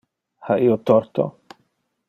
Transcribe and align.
Ha 0.47 0.55
io 0.63 0.79
torto? 0.89 1.27